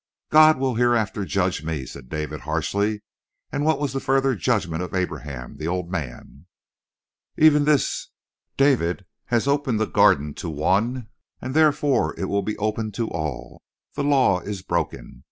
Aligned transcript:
"God 0.31 0.57
will 0.57 0.73
hereafter 0.73 1.25
judge 1.25 1.63
me," 1.63 1.85
said 1.85 2.09
David 2.09 2.39
harshly. 2.39 3.03
"And 3.51 3.63
what 3.65 3.77
was 3.79 3.93
the 3.93 3.99
further 3.99 4.33
judgment 4.33 4.81
of 4.81 4.95
Abraham, 4.95 5.57
the 5.57 5.67
old 5.67 5.91
man?" 5.91 6.47
"Even 7.37 7.65
this: 7.65 8.07
'David 8.57 9.05
has 9.25 9.47
opened 9.47 9.79
the 9.79 9.85
Garden 9.85 10.33
to 10.41 10.49
one 10.49 11.07
and 11.39 11.53
therefore 11.53 12.19
it 12.19 12.25
will 12.25 12.41
be 12.41 12.57
opened 12.57 12.95
to 12.95 13.11
all. 13.11 13.61
The 13.93 14.03
law 14.03 14.39
is 14.39 14.63
broken. 14.63 15.19